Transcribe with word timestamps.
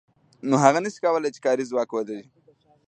نو 0.49 0.55
هغه 0.63 0.79
نشي 0.83 0.99
کولای 1.05 1.31
چې 1.35 1.41
کاري 1.45 1.65
ځواک 1.69 1.89
ولري 1.93 2.23